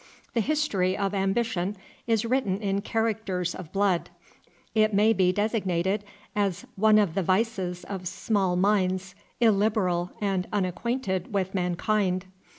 The 0.33 0.41
history 0.41 0.97
of 0.97 1.13
ambition 1.13 1.77
is 2.07 2.25
written 2.25 2.59
in 2.59 2.81
characters 2.81 3.53
of 3.53 3.71
blood. 3.71 4.09
It 4.73 4.95
may 4.95 5.13
be 5.13 5.31
designated 5.31 6.03
as 6.35 6.65
one 6.75 6.97
of 6.97 7.13
the 7.13 7.21
vices 7.21 7.83
of 7.83 8.07
small 8.07 8.55
minds, 8.55 9.13
illiberal 9.39 10.09
and 10.19 10.47
unacquainted 10.51 11.31
with 11.35 11.53
mankind. 11.53 12.25